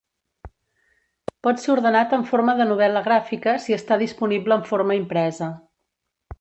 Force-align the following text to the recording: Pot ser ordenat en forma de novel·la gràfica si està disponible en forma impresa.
Pot 1.47 1.61
ser 1.63 1.69
ordenat 1.73 2.15
en 2.17 2.25
forma 2.31 2.57
de 2.63 2.67
novel·la 2.71 3.05
gràfica 3.09 3.55
si 3.67 3.79
està 3.79 4.01
disponible 4.07 4.59
en 4.61 4.69
forma 4.75 4.99
impresa. 5.05 5.55